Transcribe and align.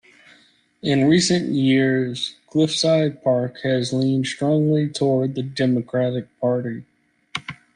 In 0.81 1.05
recent 1.05 1.51
years, 1.51 2.33
Cliffside 2.47 3.23
Park 3.23 3.57
has 3.61 3.93
leaned 3.93 4.25
strongly 4.25 4.89
toward 4.89 5.35
the 5.35 5.43
Democratic 5.43 6.25
Party. 6.39 6.85